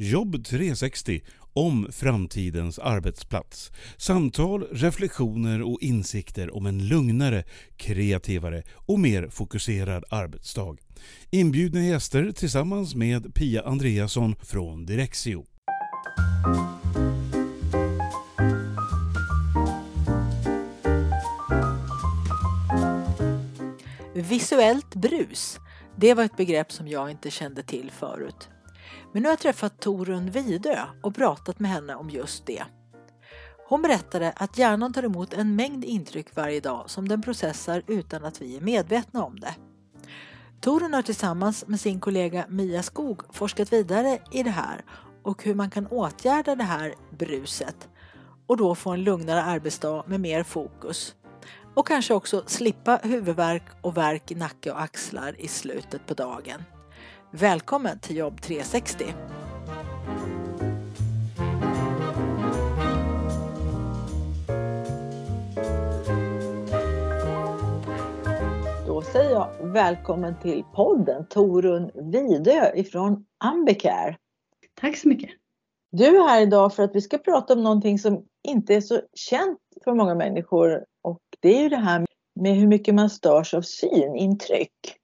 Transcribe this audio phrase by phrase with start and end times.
[0.00, 1.20] Jobb 360
[1.52, 3.72] om framtidens arbetsplats.
[3.96, 7.44] Samtal, reflektioner och insikter om en lugnare,
[7.76, 10.76] kreativare och mer fokuserad arbetsdag.
[11.30, 15.44] Inbjudna gäster tillsammans med Pia Andreasson från Direxio.
[24.14, 25.58] Visuellt brus,
[25.96, 28.48] det var ett begrepp som jag inte kände till förut.
[29.18, 32.64] Men nu har jag träffat Torun Vidö och pratat med henne om just det.
[33.68, 38.24] Hon berättade att hjärnan tar emot en mängd intryck varje dag som den processar utan
[38.24, 39.54] att vi är medvetna om det.
[40.60, 44.84] Torun har tillsammans med sin kollega Mia Skog forskat vidare i det här
[45.22, 47.88] och hur man kan åtgärda det här bruset
[48.46, 51.14] och då få en lugnare arbetsdag med mer fokus.
[51.74, 56.62] Och kanske också slippa huvudvärk och värk i nacke och axlar i slutet på dagen.
[57.30, 59.04] Välkommen till Jobb 360!
[68.86, 74.16] Då säger jag välkommen till podden Torun Vidö ifrån Ambicare.
[74.80, 75.30] Tack så mycket.
[75.90, 79.00] Du är här idag för att vi ska prata om någonting som inte är så
[79.14, 82.06] känt för många människor och det är ju det här
[82.40, 84.98] med hur mycket man störs av synintryck.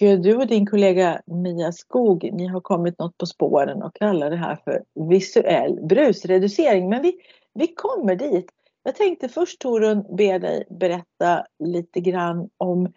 [0.00, 4.30] Eh, du och din kollega Mia Skog, ni har kommit något på spåren och kallar
[4.30, 6.88] det här för visuell brusreducering.
[6.88, 7.20] Men vi,
[7.54, 8.50] vi kommer dit.
[8.82, 12.92] Jag tänkte först Torun be dig berätta lite grann om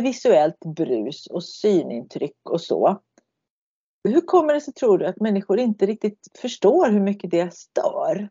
[0.00, 3.00] visuellt brus och synintryck och så.
[4.08, 8.28] Hur kommer det sig tror du att människor inte riktigt förstår hur mycket det stör?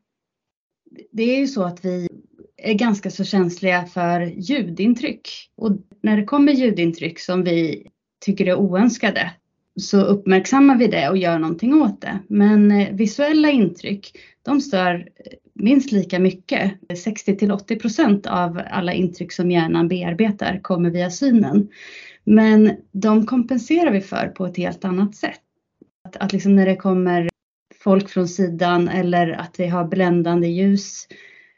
[1.11, 2.09] Det är ju så att vi
[2.57, 5.29] är ganska så känsliga för ljudintryck.
[5.55, 7.89] Och när det kommer ljudintryck som vi
[8.23, 9.31] tycker är oönskade
[9.75, 12.19] så uppmärksammar vi det och gör någonting åt det.
[12.27, 16.71] Men eh, visuella intryck, de stör eh, minst lika mycket.
[17.03, 21.69] 60 till 80 procent av alla intryck som hjärnan bearbetar kommer via synen.
[22.23, 25.41] Men de kompenserar vi för på ett helt annat sätt.
[26.07, 27.29] Att, att liksom när det kommer
[27.83, 31.07] folk från sidan eller att vi har bländande ljus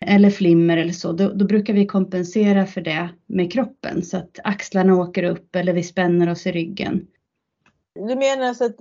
[0.05, 4.39] eller flimmer eller så, då, då, brukar vi kompensera för det med kroppen så att
[4.43, 7.07] axlarna åker upp eller vi spänner oss i ryggen.
[7.95, 8.75] Du menar alltså att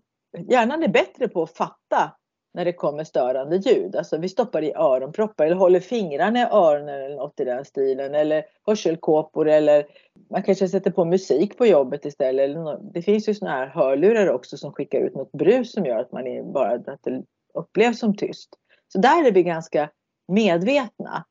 [0.48, 2.12] hjärnan är bättre på att fatta
[2.54, 3.96] när det kommer störande ljud?
[3.96, 8.14] Alltså vi stoppar i öronproppar eller håller fingrarna i öronen eller något i den stilen
[8.14, 9.86] eller hörselkåpor eller
[10.30, 12.56] man kanske sätter på musik på jobbet istället.
[12.94, 16.12] Det finns ju sådana här hörlurar också som skickar ut något brus som gör att
[16.12, 17.22] man är bara att det
[17.54, 18.48] upplevs som tyst.
[18.92, 19.90] Så där är vi ganska
[20.28, 21.24] medvetna.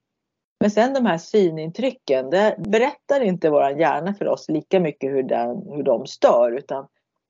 [0.60, 5.24] Men sen de här synintrycken, det berättar inte vår hjärna för oss lika mycket hur,
[5.24, 6.88] den, hur de stör utan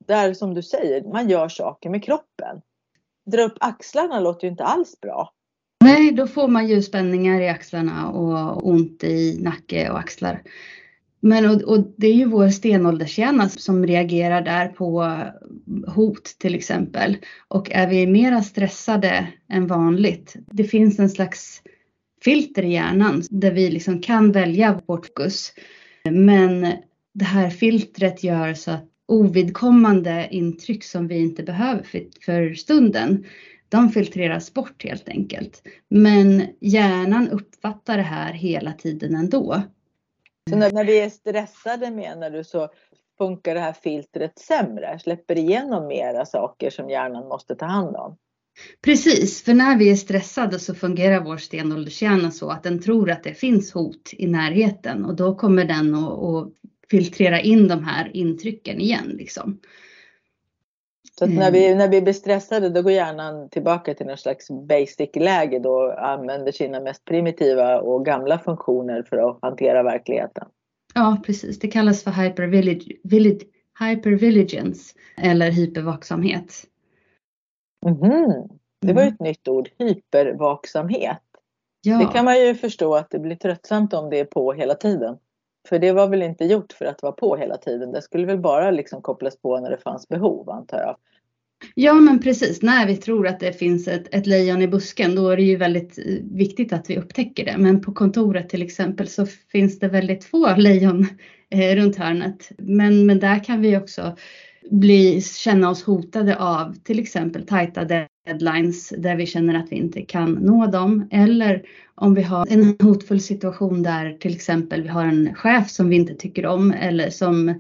[0.08, 2.62] där som du säger, man gör saker med kroppen.
[3.26, 5.34] Dra upp axlarna låter ju inte alls bra.
[5.84, 10.42] Nej, då får man ju spänningar i axlarna och ont i nacke och axlar.
[11.26, 15.18] Men och, och, det är ju vår stenåldershjärna som reagerar där på
[15.88, 17.18] hot till exempel.
[17.48, 21.62] Och är vi mera stressade än vanligt, det finns en slags
[22.24, 25.54] filter i hjärnan där vi liksom kan välja vårt fokus.
[26.10, 26.62] Men
[27.14, 33.26] det här filtret gör så att ovidkommande intryck som vi inte behöver för, för stunden,
[33.70, 35.62] de filtreras bort helt enkelt.
[35.90, 39.64] Men hjärnan uppfattar det här hela tiden ändå.
[40.50, 42.70] Så när, när vi är stressade menar du så
[43.18, 45.00] funkar det här filtret sämre?
[45.00, 48.18] Släpper igenom mera saker som hjärnan måste ta hand om?
[48.82, 53.24] Precis, för när vi är stressade så fungerar vår stenåldershjärna så att den tror att
[53.24, 56.48] det finns hot i närheten och då kommer den att
[56.90, 59.10] filtrera in de här intrycken igen.
[59.18, 59.60] Liksom.
[61.20, 61.78] Så när, vi, mm.
[61.78, 66.52] när vi blir stressade då går hjärnan tillbaka till någon slags basic-läge då och använder
[66.52, 70.48] sina mest primitiva och gamla funktioner för att hantera verkligheten.
[70.94, 72.12] Ja precis, det kallas för
[73.80, 76.64] hypervigilance eller hypervaksamhet.
[77.86, 78.00] Mm.
[78.82, 79.14] Det var mm.
[79.14, 81.22] ett nytt ord, hypervaksamhet.
[81.82, 81.98] Ja.
[81.98, 85.18] Det kan man ju förstå att det blir tröttsamt om det är på hela tiden.
[85.70, 87.92] För det var väl inte gjort för att vara på hela tiden.
[87.92, 90.96] Det skulle väl bara liksom kopplas på när det fanns behov antar jag.
[91.76, 95.30] Ja men precis, när vi tror att det finns ett, ett lejon i busken då
[95.30, 97.58] är det ju väldigt eh, viktigt att vi upptäcker det.
[97.58, 101.08] Men på kontoret till exempel så finns det väldigt få lejon
[101.50, 102.50] eh, runt hörnet.
[102.58, 104.18] Men, men där kan vi också
[104.72, 110.02] bli, känna oss hotade av till exempel tajta deadlines där vi känner att vi inte
[110.02, 111.08] kan nå dem.
[111.12, 111.62] Eller
[111.96, 115.96] om vi har en hotfull situation där till exempel vi har en chef som vi
[115.96, 117.60] inte tycker om eller som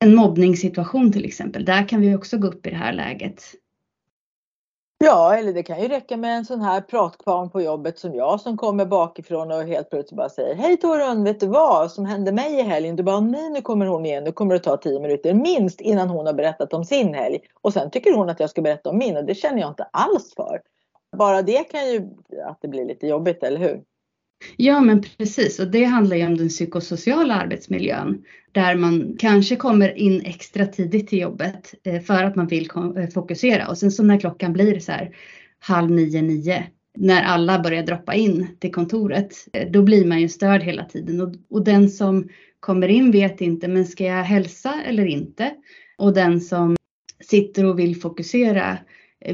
[0.00, 1.64] en mobbningssituation till exempel.
[1.64, 3.42] Där kan vi också gå upp i det här läget.
[5.04, 8.40] Ja, eller det kan ju räcka med en sån här pratkvarn på jobbet som jag
[8.40, 12.32] som kommer bakifrån och helt plötsligt bara säger Hej Torun, vet du vad som hände
[12.32, 12.96] mig i helgen?
[12.96, 14.24] Du bara nej, nu kommer hon igen.
[14.24, 17.38] Nu kommer det ta tio minuter minst innan hon har berättat om sin helg.
[17.60, 19.84] Och sen tycker hon att jag ska berätta om min och det känner jag inte
[19.92, 20.60] alls för.
[21.16, 22.08] Bara det kan ju
[22.44, 23.82] att det blir lite jobbigt, eller hur?
[24.56, 25.58] Ja, men precis.
[25.58, 31.08] Och det handlar ju om den psykosociala arbetsmiljön där man kanske kommer in extra tidigt
[31.08, 34.80] till jobbet eh, för att man vill eh, fokusera och sen så när klockan blir
[34.80, 35.16] så här
[35.58, 36.66] halv nio, nio
[36.98, 41.20] när alla börjar droppa in till kontoret, eh, då blir man ju störd hela tiden
[41.20, 42.28] och, och den som
[42.60, 45.54] kommer in vet inte, men ska jag hälsa eller inte?
[45.98, 46.76] Och den som
[47.20, 48.78] sitter och vill fokusera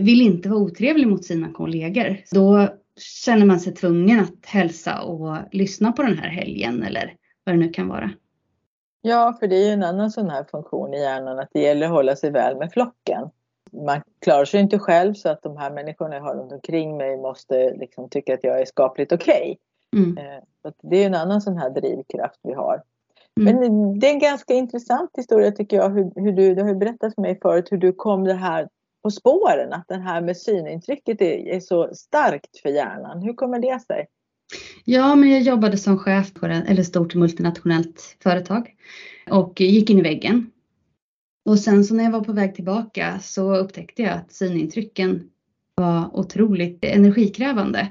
[0.01, 2.17] vill inte vara otrevlig mot sina kollegor.
[2.31, 7.55] Då känner man sig tvungen att hälsa och lyssna på den här helgen eller vad
[7.55, 8.11] det nu kan vara.
[9.02, 11.87] Ja, för det är ju en annan sån här funktion i hjärnan att det gäller
[11.87, 13.31] att hålla sig väl med flocken.
[13.73, 17.17] Man klarar sig inte själv så att de här människorna jag har runt omkring mig
[17.17, 19.58] måste liksom tycka att jag är skapligt okej.
[19.93, 20.05] Okay.
[20.05, 20.19] Mm.
[20.19, 20.43] Eh,
[20.82, 22.82] det är en annan sån här drivkraft vi har.
[23.41, 23.56] Mm.
[23.56, 25.91] Men det är en ganska intressant historia tycker jag.
[25.91, 28.69] Hur, hur du, du har berättat för mig förut hur du kom det här
[29.05, 29.73] på spåren.
[29.73, 33.23] Att det här med synintrycket är, är så starkt för hjärnan.
[33.23, 34.06] Hur kommer det sig?
[34.85, 38.75] Ja, men jag jobbade som chef på ett stort multinationellt företag
[39.31, 40.51] och gick in i väggen.
[41.45, 45.31] Och sen så när jag var på väg tillbaka så upptäckte jag att synintrycken
[45.75, 47.89] var otroligt energikrävande.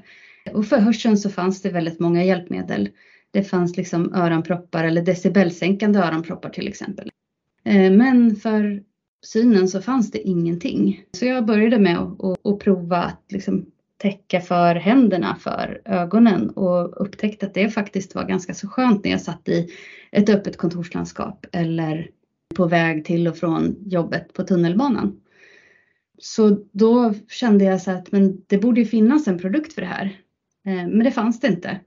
[0.54, 2.90] Och för hörseln så fanns det väldigt många hjälpmedel.
[3.32, 7.10] Det fanns liksom öronproppar eller decibelsänkande öronproppar till exempel.
[7.66, 8.84] Eh, men för
[9.24, 11.04] synen så fanns det ingenting.
[11.12, 13.66] Så jag började med att, att, att prova att liksom
[13.98, 19.12] täcka för händerna för ögonen och upptäckte att det faktiskt var ganska så skönt när
[19.12, 19.70] jag satt i
[20.12, 22.10] ett öppet kontorslandskap eller
[22.56, 25.20] på väg till och från jobbet på tunnelbanan.
[26.18, 30.20] Så då kände jag så att men det borde finnas en produkt för det här.
[30.66, 31.80] Eh, men det fanns det inte.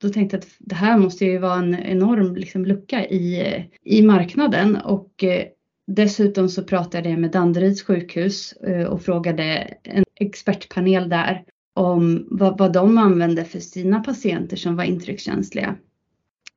[0.00, 3.62] Då tänkte jag att det här måste ju vara en enorm liksom, lucka i, eh,
[3.84, 5.44] i marknaden och eh,
[5.86, 9.44] dessutom så pratade jag med Danderyds sjukhus eh, och frågade
[9.82, 11.44] en expertpanel där
[11.74, 15.76] om vad, vad de använde för sina patienter som var intryckskänsliga.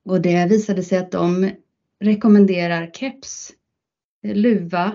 [0.05, 1.51] Och det visade sig att de
[1.99, 3.51] rekommenderar keps,
[4.23, 4.91] eh, luva,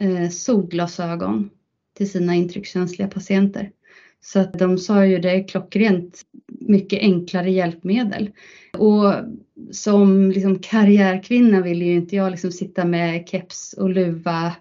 [0.00, 1.50] eh, solglasögon
[1.96, 3.70] till sina intryckskänsliga patienter.
[4.20, 6.22] Så att de sa ju det är klockrent
[6.60, 8.30] mycket enklare hjälpmedel.
[8.72, 9.14] Och
[9.72, 14.56] som liksom karriärkvinna ville ju inte jag liksom sitta med keps och luva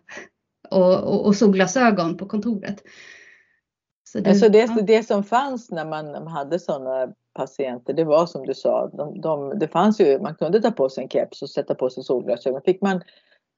[0.69, 2.83] och, och, och solglasögon på kontoret.
[4.09, 8.45] Så det, alltså det, det som fanns när man hade sådana patienter, det var som
[8.45, 11.49] du sa, de, de, det fanns ju, man kunde ta på sig en keps och
[11.49, 12.61] sätta på sig solglasögon.
[12.65, 13.01] Fick man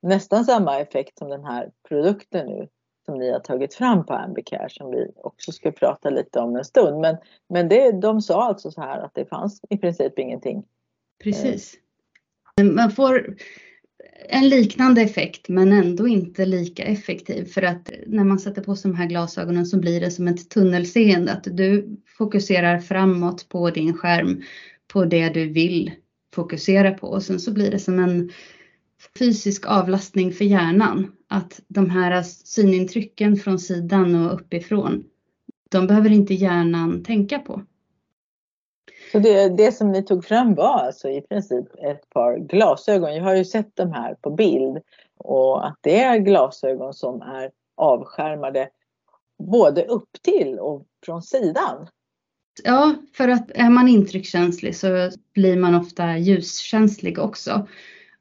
[0.01, 2.68] nästan samma effekt som den här produkten nu
[3.06, 6.66] som ni har tagit fram på Ambicare som vi också ska prata lite om en
[6.66, 7.00] stund.
[7.00, 7.18] Men,
[7.50, 10.63] men det, de sa alltså så här att det fanns i princip ingenting.
[11.24, 11.75] Precis.
[12.60, 13.36] Eh, man får
[14.30, 18.92] en liknande effekt men ändå inte lika effektiv för att när man sätter på sig
[18.92, 23.94] de här glasögonen så blir det som ett tunnelseende att du fokuserar framåt på din
[23.94, 24.44] skärm
[24.88, 25.92] på det du vill
[26.34, 28.31] fokusera på och sen så blir det som en
[29.19, 35.04] fysisk avlastning för hjärnan att de här synintrycken från sidan och uppifrån
[35.69, 37.62] de behöver inte hjärnan tänka på.
[39.11, 43.16] Så det, det som ni tog fram var alltså i princip ett par glasögon.
[43.16, 44.78] Jag har ju sett de här på bild
[45.18, 48.69] och att det är glasögon som är avskärmade
[49.40, 51.87] både upp till och från sidan.
[52.64, 57.68] Ja, för att är man intryckskänslig så blir man ofta ljuskänslig också.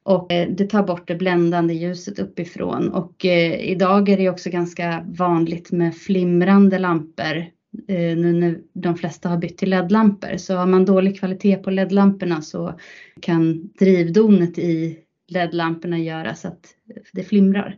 [0.03, 4.49] Och eh, det tar bort det bländande ljuset uppifrån och eh, idag är det också
[4.49, 7.45] ganska vanligt med flimrande lampor
[7.87, 10.37] nu när de flesta har bytt till LED-lampor.
[10.37, 12.79] Så har man dålig kvalitet på LED-lamporna så
[13.21, 16.75] kan drivdonet i LED-lamporna göra så att
[17.13, 17.77] det flimrar.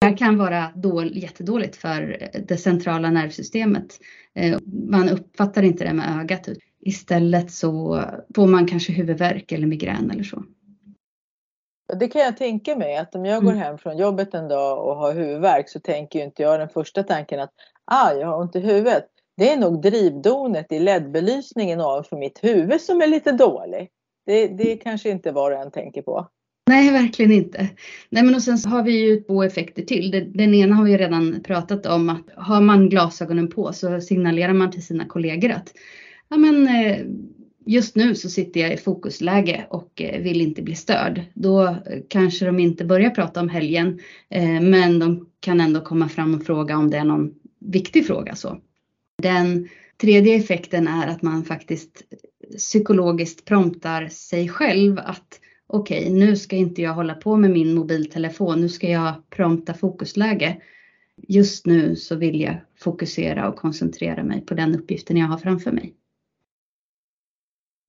[0.00, 3.98] Det här kan vara dål, jättedåligt för det centrala nervsystemet.
[4.34, 4.58] Eh,
[4.90, 6.48] man uppfattar inte det med ögat.
[6.80, 10.42] Istället så får man kanske huvudvärk eller migrän eller så.
[11.98, 13.62] Det kan jag tänka mig att om jag går mm.
[13.62, 17.40] hem från jobbet en dag och har huvudvärk så tänker inte jag den första tanken
[17.40, 17.52] att
[17.84, 19.04] ah, jag har ont i huvudet.
[19.36, 23.88] Det är nog drivdonet i LED-belysningen ovanför mitt huvud som är lite dålig.
[24.26, 26.28] Det, det kanske inte var och en tänker på.
[26.68, 27.68] Nej, verkligen inte.
[28.10, 30.32] Nej, men och sen har vi ju två effekter till.
[30.34, 34.70] Den ena har vi redan pratat om att har man glasögonen på så signalerar man
[34.70, 35.72] till sina kollegor att
[36.28, 36.98] ja, men, eh,
[37.66, 41.22] just nu så sitter jag i fokusläge och eh, vill inte bli störd.
[41.34, 41.76] Då eh,
[42.08, 44.00] kanske de inte börjar prata om helgen,
[44.60, 48.34] men de kan ändå komma fram och fråga om det är någon viktig fråga.
[48.34, 48.60] Så.
[49.22, 49.68] Den
[50.00, 52.02] tredje effekten är att man faktiskt
[52.56, 57.74] psykologiskt promptar sig själv att okej, okay, nu ska inte jag hålla på med min
[57.74, 60.62] mobiltelefon, nu ska jag prompta fokusläge.
[61.28, 65.72] Just nu så vill jag fokusera och koncentrera mig på den uppgiften jag har framför
[65.72, 65.94] mig.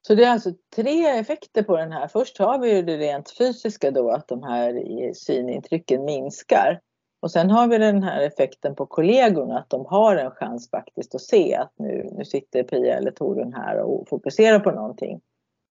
[0.07, 2.07] Så det är alltså tre effekter på den här.
[2.07, 4.73] Först har vi ju det rent fysiska då att de här
[5.13, 6.81] synintrycken minskar.
[7.19, 11.15] Och sen har vi den här effekten på kollegorna att de har en chans faktiskt
[11.15, 15.21] att se att nu, nu sitter Pia eller Torun här och fokuserar på någonting.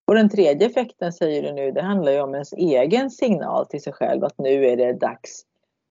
[0.07, 3.81] Och den tredje effekten säger du nu, det handlar ju om ens egen signal till
[3.81, 5.43] sig själv att nu är det dags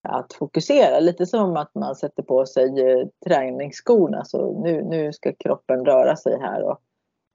[0.09, 1.01] att fokusera.
[1.01, 6.17] Lite som att man sätter på sig eh, träningsskorna så nu, nu ska kroppen röra
[6.17, 6.79] sig här och,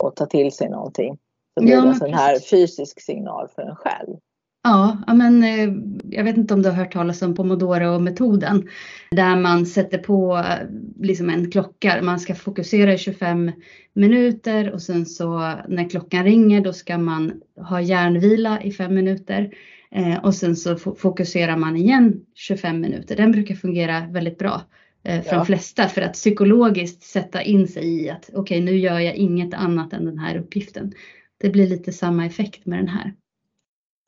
[0.03, 1.17] och ta till sig någonting.
[1.53, 4.17] Så blir ja, det en här fysisk signal för en själv.
[4.63, 5.73] Ja, men eh,
[6.09, 8.67] jag vet inte om du har hört talas om pomodoro-metoden
[9.11, 10.67] där man sätter på eh,
[10.99, 12.01] liksom en klocka.
[12.01, 13.51] Man ska fokusera i 25
[13.93, 19.53] minuter och sen så när klockan ringer då ska man ha hjärnvila i 5 minuter
[19.91, 23.15] eh, och sen så fokuserar man igen 25 minuter.
[23.15, 24.61] Den brukar fungera väldigt bra
[25.03, 25.35] för ja.
[25.35, 29.15] de flesta för att psykologiskt sätta in sig i att okej, okay, nu gör jag
[29.15, 30.93] inget annat än den här uppgiften.
[31.37, 33.13] Det blir lite samma effekt med den här.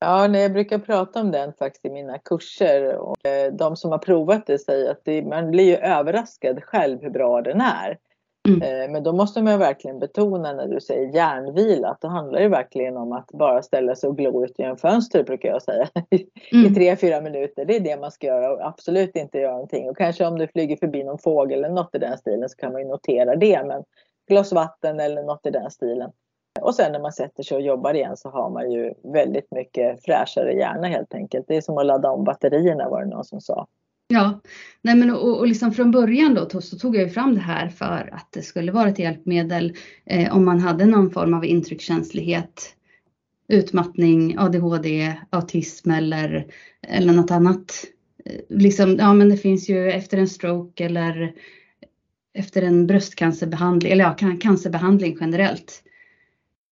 [0.03, 2.95] Ja, nej, jag brukar prata om den faktiskt i mina kurser.
[2.95, 7.01] Och eh, de som har provat det säger att det, man blir ju överraskad själv
[7.01, 7.97] hur bra den är.
[8.47, 8.61] Mm.
[8.61, 12.47] Eh, men då måste man verkligen betona när du säger hjärnvila att då handlar det
[12.47, 15.87] verkligen om att bara ställa sig och glo ut genom fönstret brukar jag säga.
[16.51, 16.71] Mm.
[16.71, 17.65] I tre, fyra minuter.
[17.65, 19.89] Det är det man ska göra och absolut inte göra någonting.
[19.89, 22.71] Och kanske om du flyger förbi någon fågel eller något i den stilen så kan
[22.71, 23.63] man ju notera det.
[23.65, 23.83] Men
[24.27, 26.11] glas vatten eller något i den stilen.
[26.61, 30.03] Och sen när man sätter sig och jobbar igen så har man ju väldigt mycket
[30.05, 31.45] fräschare hjärna helt enkelt.
[31.47, 33.67] Det är som att ladda om batterierna var det någon som sa.
[34.07, 34.39] Ja,
[34.81, 37.69] nej men och, och liksom från början då så tog jag ju fram det här
[37.69, 39.73] för att det skulle vara ett hjälpmedel
[40.05, 42.75] eh, om man hade någon form av intryckskänslighet,
[43.47, 46.47] utmattning, ADHD, autism eller,
[46.87, 47.85] eller något annat.
[48.25, 51.33] Eh, liksom, ja men det finns ju efter en stroke eller
[52.33, 55.83] efter en bröstcancerbehandling, eller ja, cancerbehandling generellt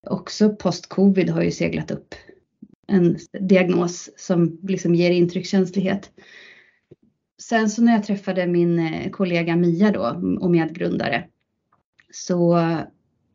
[0.08, 2.16] också post-covid har ju seglat upp
[2.88, 6.12] en diagnos som liksom ger intryckskänslighet.
[7.42, 11.28] Sen så när jag träffade min eh, kollega Mia då och medgrundare
[12.12, 12.60] så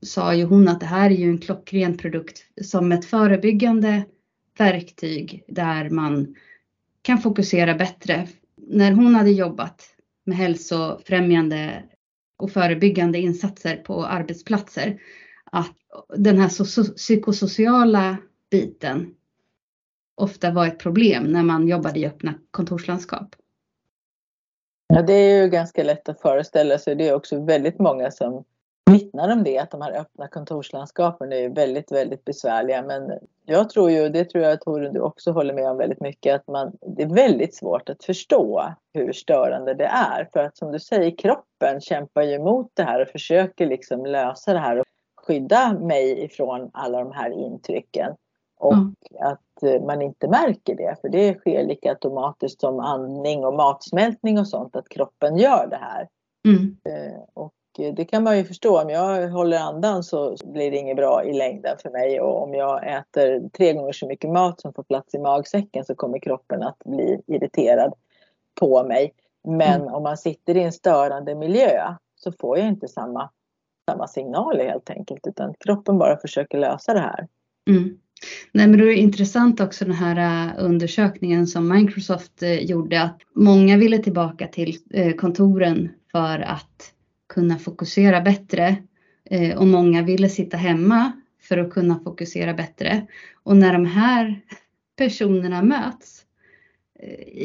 [0.02, 4.04] sa ju hon att det här är ju en klockren produkt som ett förebyggande
[4.58, 6.34] verktyg där man
[7.02, 8.28] kan fokusera bättre.
[8.56, 9.82] När hon hade jobbat
[10.24, 11.82] med hälsofrämjande
[12.36, 15.00] och förebyggande insatser på arbetsplatser
[15.44, 15.76] att
[16.16, 18.16] den här psykosociala
[18.50, 19.14] biten
[20.14, 23.36] ofta var ett problem när man jobbade i öppna kontorslandskap.
[24.88, 26.94] Ja, det är ju ganska lätt att föreställa sig.
[26.94, 28.44] Det är också väldigt många som
[28.90, 32.82] vittnar om det, att de här öppna kontorslandskapen är väldigt, väldigt besvärliga.
[32.82, 33.12] Men
[33.46, 36.34] jag tror ju, det tror jag att Torun du också håller med om väldigt mycket,
[36.34, 40.28] att man, det är väldigt svårt att förstå hur störande det är.
[40.32, 44.52] För att som du säger, kroppen kämpar ju emot det här och försöker liksom lösa
[44.52, 44.82] det här
[45.26, 48.14] skydda mig ifrån alla de här intrycken.
[48.58, 48.94] Och mm.
[49.20, 54.38] att eh, man inte märker det, för det sker lika automatiskt som andning och matsmältning
[54.38, 56.08] och sånt, att kroppen gör det här.
[56.48, 56.76] Mm.
[56.84, 57.52] Eh, och
[57.96, 61.32] det kan man ju förstå, om jag håller andan så blir det inget bra i
[61.32, 65.14] längden för mig och om jag äter tre gånger så mycket mat som får plats
[65.14, 67.94] i magsäcken så kommer kroppen att bli irriterad
[68.60, 69.12] på mig.
[69.44, 69.94] Men mm.
[69.94, 73.30] om man sitter i en störande miljö så får jag inte samma
[73.90, 77.28] samma signaler helt enkelt utan kroppen bara försöker lösa det här.
[77.68, 77.98] Mm.
[78.52, 83.20] Nej, men det är intressant också den här äh, undersökningen som Microsoft äh, gjorde att
[83.34, 86.92] många ville tillbaka till äh, kontoren för att
[87.28, 88.76] kunna fokusera bättre
[89.56, 91.12] och många ville sitta hemma
[91.42, 93.06] för att kunna fokusera bättre.
[93.42, 94.40] Och när de här
[94.96, 96.22] personerna möts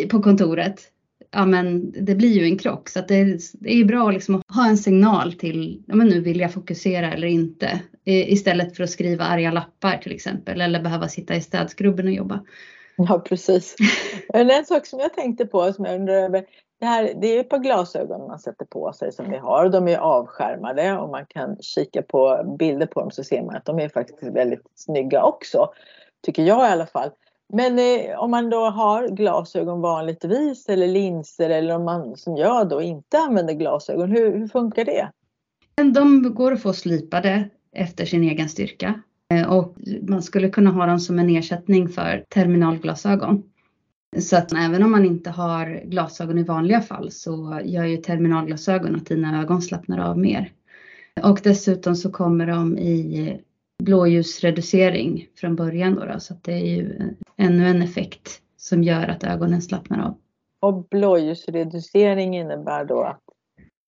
[0.10, 0.82] på kontoret
[1.32, 2.90] ja men det blir ju en krock.
[2.90, 6.20] Så att det, det är bra liksom att ha en signal till, ja men nu
[6.20, 7.82] vill jag fokusera eller inte.
[8.06, 12.40] Istället för att skriva arga lappar till exempel eller behöva sitta i städskrubben och jobba.
[12.96, 13.76] Ja precis.
[14.34, 16.46] en sak som jag tänkte på som jag undrar över.
[16.80, 19.70] Det, här, det är ett par glasögon man sätter på sig som vi har.
[19.70, 23.66] De är avskärmade och man kan kika på bilder på dem så ser man att
[23.66, 25.70] de är faktiskt väldigt snygga också.
[26.22, 27.10] Tycker jag i alla fall.
[27.54, 32.70] Men eh, om man då har glasögon vanligtvis eller linser eller om man som jag
[32.70, 35.12] då inte använder glasögon, hur, hur funkar det?
[35.94, 39.02] De går att få slipade efter sin egen styrka
[39.34, 43.44] eh, och man skulle kunna ha dem som en ersättning för terminalglasögon.
[44.20, 48.96] Så att även om man inte har glasögon i vanliga fall så gör ju terminalglasögon
[48.96, 50.52] att dina ögon slappnar av mer.
[51.24, 53.42] Och dessutom så kommer de i
[53.84, 57.00] blåljusreducering från början då, då så det är ju
[57.38, 60.18] ännu en effekt som gör att ögonen slappnar av.
[60.60, 63.22] Och blåljusreducering innebär då att?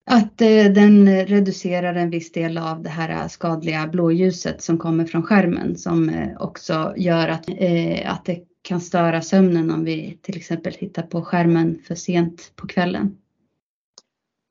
[0.05, 5.23] Att eh, den reducerar en viss del av det här skadliga blåljuset som kommer från
[5.23, 10.37] skärmen som eh, också gör att, eh, att det kan störa sömnen om vi till
[10.37, 13.17] exempel tittar på skärmen för sent på kvällen.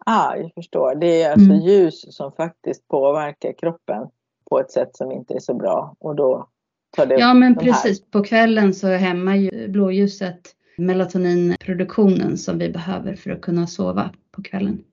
[0.07, 0.95] Ah, jag förstår.
[0.95, 1.61] Det är alltså mm.
[1.61, 4.09] ljus som faktiskt påverkar kroppen
[4.53, 6.49] på ett sätt som inte är så bra och då
[6.97, 10.41] tar det Ja men precis, på kvällen så hämmar ju blåljuset
[10.79, 14.85] melatoninproduktionen som vi behöver för att kunna sova på kvällen.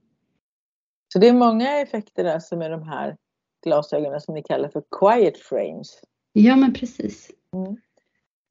[1.13, 3.17] Så det är många effekter där som är de här
[3.63, 6.01] glasögonen som ni kallar för quiet frames.
[6.33, 7.31] Ja men precis.
[7.55, 7.77] Mm.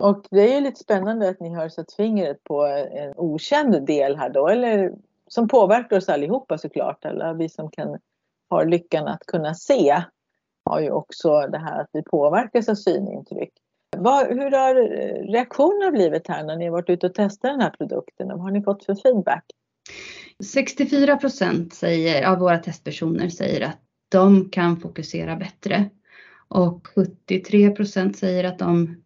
[0.02, 4.16] Och det är ju lite spännande att ni har satt fingret på en okänd del
[4.16, 4.92] här då, eller
[5.28, 7.98] som påverkar oss allihopa såklart, alla vi som kan,
[8.50, 10.02] har lyckan att kunna se
[10.68, 13.52] har ju också det här att vi påverkas av synintryck.
[13.96, 14.75] Vad, hur har
[15.32, 18.28] reaktionerna blivit här när ni har varit ute och testat den här produkten?
[18.28, 19.44] Vad har ni fått för feedback?
[20.44, 25.90] 64 procent säger, av våra testpersoner säger att de kan fokusera bättre
[26.48, 29.02] och 73 procent säger att de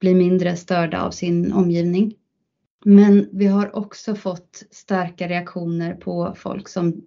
[0.00, 2.14] blir mindre störda av sin omgivning.
[2.84, 7.02] Men vi har också fått starka reaktioner på folk som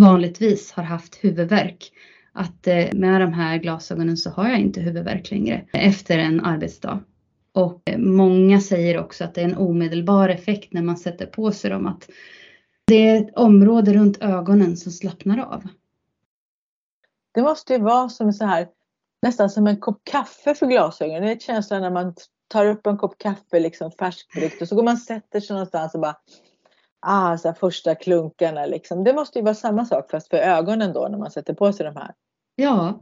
[0.00, 1.92] vanligtvis har haft huvudvärk.
[2.32, 6.40] Att eh, med de här glasögonen så har jag inte huvudvärk längre eh, efter en
[6.40, 7.00] arbetsdag.
[7.52, 11.52] Och eh, många säger också att det är en omedelbar effekt när man sätter på
[11.52, 11.86] sig dem.
[11.86, 12.10] Att
[12.86, 15.62] det är ett område runt ögonen som slappnar av.
[17.34, 18.68] Det måste ju vara som så här
[19.22, 21.22] nästan som en kopp kaffe för glasögonen.
[21.22, 22.14] Det är känslan när man
[22.48, 25.94] tar upp en kopp kaffe liksom färskbryggt och så går man och sätter sig någonstans
[25.94, 26.16] och bara
[27.00, 29.04] ah, så första klunkarna liksom.
[29.04, 31.86] Det måste ju vara samma sak fast för ögonen då när man sätter på sig
[31.86, 32.14] de här.
[32.56, 33.00] Ja,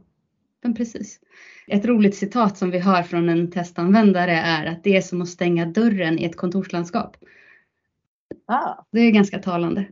[0.61, 1.19] men precis.
[1.67, 5.27] Ett roligt citat som vi har från en testanvändare är att det är som att
[5.27, 7.17] stänga dörren i ett kontorslandskap.
[8.45, 8.73] Ah.
[8.91, 9.85] Det är ganska talande.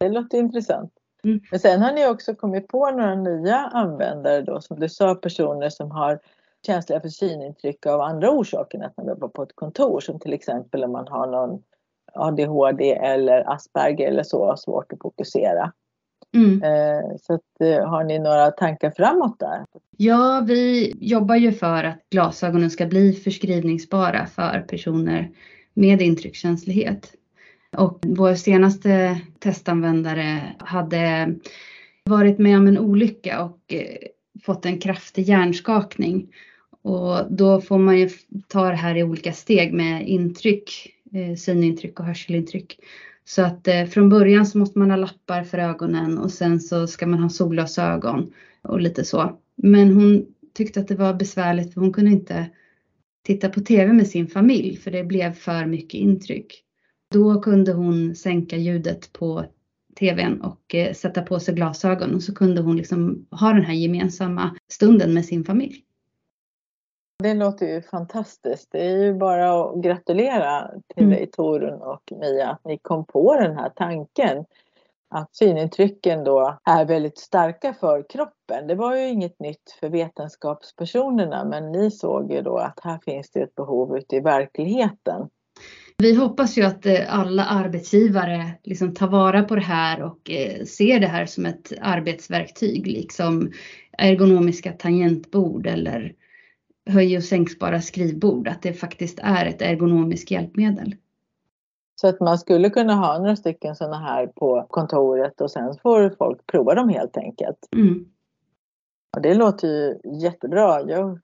[0.00, 0.92] Det låter intressant.
[1.24, 1.40] Mm.
[1.50, 5.68] Men sen har ni också kommit på några nya användare då som du sa personer
[5.68, 6.20] som har
[6.66, 10.32] känsliga för synintryck av andra orsaker än att man jobbar på ett kontor som till
[10.32, 11.62] exempel om man har någon
[12.14, 15.72] ADHD eller Asperger eller så har svårt att fokusera.
[16.34, 16.62] Mm.
[16.62, 19.64] Eh, så att, eh, har ni några tankar framåt där?
[19.96, 25.30] Ja, vi jobbar ju för att glasögonen ska bli förskrivningsbara för personer
[25.74, 27.14] med intryckskänslighet.
[27.76, 31.34] Och vår senaste testanvändare hade
[32.04, 33.96] varit med om en olycka och eh,
[34.44, 36.34] fått en kraftig hjärnskakning.
[36.82, 38.08] Och då får man ju
[38.48, 40.70] ta det här i olika steg med intryck,
[41.12, 42.78] Eh, synintryck och hörselintryck.
[43.24, 46.86] Så att eh, från början så måste man ha lappar för ögonen och sen så
[46.86, 49.38] ska man ha solglasögon och lite så.
[49.56, 52.50] Men hon tyckte att det var besvärligt för hon kunde inte
[53.22, 56.64] titta på TV med sin familj för det blev för mycket intryck.
[57.12, 59.44] Då kunde hon sänka ljudet på
[59.98, 63.74] tvn och eh, sätta på sig glasögon och så kunde hon liksom ha den här
[63.74, 65.84] gemensamma stunden med sin familj.
[67.22, 68.68] Det låter ju fantastiskt.
[68.72, 71.16] Det är ju bara att gratulera till mm.
[71.16, 74.44] dig Torun och Mia att ni kom på den här tanken.
[75.14, 78.66] Att synintrycken då är väldigt starka för kroppen.
[78.66, 83.30] Det var ju inget nytt för vetenskapspersonerna men ni såg ju då att här finns
[83.30, 85.28] det ett behov ute i verkligheten.
[85.98, 90.64] Vi hoppas ju att eh, alla arbetsgivare liksom tar vara på det här och eh,
[90.64, 93.52] ser det här som ett arbetsverktyg, liksom
[93.98, 96.14] ergonomiska tangentbord eller
[96.90, 100.94] höj och sänkbara skrivbord, att det faktiskt är ett ergonomiskt hjälpmedel.
[102.00, 106.14] Så att man skulle kunna ha några stycken sådana här på kontoret och sen får
[106.18, 107.58] folk prova dem helt enkelt.
[107.76, 108.06] Mm.
[109.16, 110.82] Och det låter ju jättebra.
[110.90, 111.20] Jag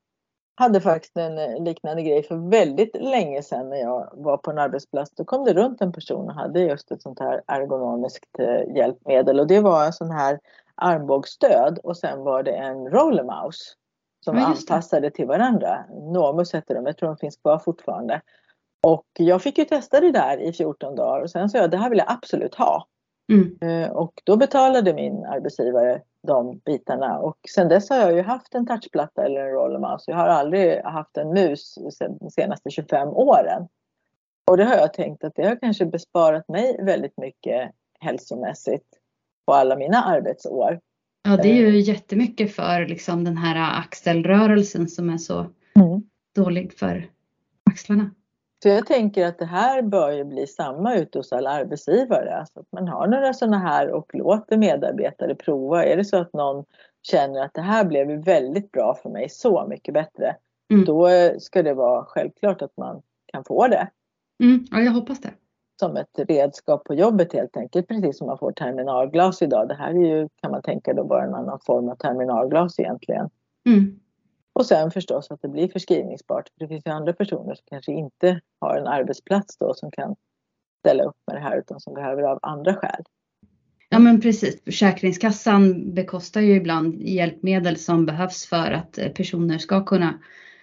[0.54, 4.58] hade faktiskt en eh, liknande grej för väldigt länge sedan när jag var på en
[4.58, 5.10] arbetsplats.
[5.14, 9.40] Då kom det runt en person och hade just ett sånt här ergonomiskt eh, hjälpmedel
[9.40, 10.40] och det var en sån här
[10.74, 13.74] armbågsstöd och sen var det en rollermouse
[14.26, 15.84] som ja, anpassade till varandra.
[15.90, 18.20] Nomus hette de, jag tror de finns kvar fortfarande.
[18.82, 21.76] Och jag fick ju testa det där i 14 dagar och sen sa jag det
[21.76, 22.86] här vill jag absolut ha.
[23.32, 23.58] Mm.
[23.60, 28.54] Eh, och då betalade min arbetsgivare de bitarna och sen dess har jag ju haft
[28.54, 30.10] en touchplatta eller en rollermouse.
[30.10, 31.78] Jag har aldrig haft en mus
[32.20, 33.68] de senaste 25 åren.
[34.50, 38.86] Och det har jag tänkt att det har kanske besparat mig väldigt mycket hälsomässigt
[39.46, 40.80] på alla mina arbetsår.
[41.26, 41.88] Ja, det är ju eh.
[41.88, 45.38] jättemycket för liksom den här axelrörelsen som är så
[45.74, 46.02] mm.
[46.34, 47.10] dålig för
[47.70, 48.10] axlarna.
[48.62, 52.36] Så jag tänker att det här bör ju bli samma ute hos alla arbetsgivare.
[52.36, 55.84] Alltså att man har några sådana här och låter medarbetare prova.
[55.84, 56.64] Är det så att någon
[57.02, 60.36] känner att det här blev väldigt bra för mig, så mycket bättre.
[60.70, 60.84] Mm.
[60.84, 61.08] Då
[61.38, 63.88] ska det vara självklart att man kan få det.
[64.42, 65.30] Mm, ja, jag hoppas det.
[65.80, 69.68] Som ett redskap på jobbet helt enkelt, precis som man får terminalglas idag.
[69.68, 73.30] Det här är ju, kan man tänka då, bara en annan form av terminalglas egentligen.
[73.66, 74.00] Mm.
[74.52, 76.48] Och sen förstås att det blir förskrivningsbart.
[76.48, 80.16] För det finns ju andra personer som kanske inte har en arbetsplats då som kan
[80.78, 83.02] ställa upp med det här utan som behöver av andra skäl.
[83.88, 84.64] Ja men precis.
[84.64, 90.18] Försäkringskassan bekostar ju ibland hjälpmedel som behövs för att eh, personer ska kunna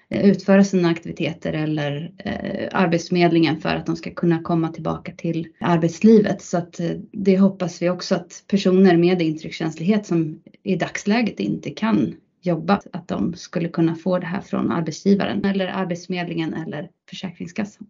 [0.09, 5.47] Eh, utföra sina aktiviteter eller eh, Arbetsförmedlingen för att de ska kunna komma tillbaka till
[5.59, 6.41] arbetslivet.
[6.41, 11.69] Så att eh, det hoppas vi också att personer med intryckskänslighet som i dagsläget inte
[11.69, 17.87] kan jobba, att de skulle kunna få det här från arbetsgivaren eller Arbetsförmedlingen eller Försäkringskassan.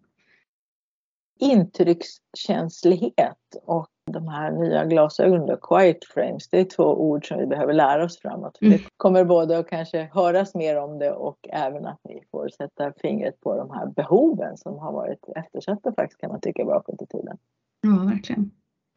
[1.39, 7.73] Intryckskänslighet och de här nya glasögonen, quiet frames, det är två ord som vi behöver
[7.73, 8.57] lära oss framåt.
[8.61, 8.73] Mm.
[8.73, 12.93] Det kommer både att kanske höras mer om det och även att vi får sätta
[13.01, 17.05] fingret på de här behoven som har varit eftersatta faktiskt kan man tycka bakåt i
[17.05, 17.37] tiden.
[17.81, 18.51] Ja, verkligen.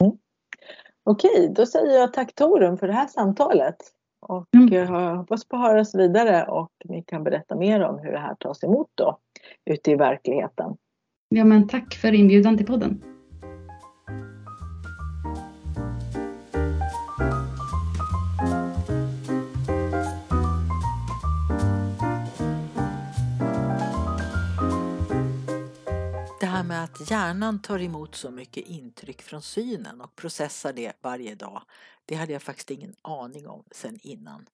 [0.05, 0.16] Mm.
[1.05, 3.77] Okej, då säger jag tack Torun för det här samtalet.
[4.21, 4.73] Och mm.
[4.73, 8.35] jag hoppas på att höras vidare och ni kan berätta mer om hur det här
[8.35, 9.19] tas emot då
[9.64, 10.77] ute i verkligheten.
[11.29, 13.15] Ja men tack för inbjudan till podden.
[26.77, 31.62] Med att hjärnan tar emot så mycket intryck från synen och processar det varje dag,
[32.05, 34.49] det hade jag faktiskt ingen aning om sen innan.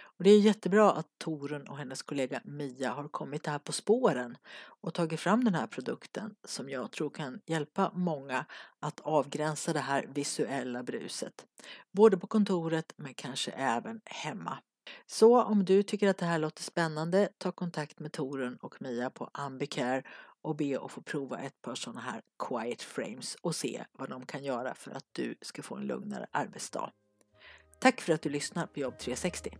[0.00, 4.36] Och det är jättebra att Torun och hennes kollega Mia har kommit här på spåren
[4.64, 8.44] och tagit fram den här produkten som jag tror kan hjälpa många
[8.80, 11.46] att avgränsa det här visuella bruset.
[11.92, 14.58] Både på kontoret men kanske även hemma.
[15.06, 19.10] Så om du tycker att det här låter spännande, ta kontakt med Torun och Mia
[19.10, 20.02] på Ambicare
[20.42, 24.26] och be att få prova ett par sådana här quiet frames och se vad de
[24.26, 26.92] kan göra för att du ska få en lugnare arbetsdag.
[27.78, 29.50] Tack för att du lyssnar på Jobb 360.